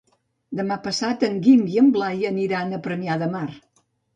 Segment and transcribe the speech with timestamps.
[0.59, 3.47] Demà passat en Guim i en Blai aniran a Premià de Mar.